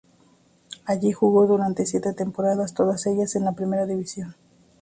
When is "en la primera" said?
3.35-3.85